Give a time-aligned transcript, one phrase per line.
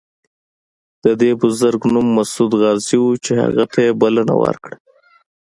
[1.03, 4.77] د دې بزرګ نوم مسعود غازي و چې هغه ته یې بلنه ورکړه.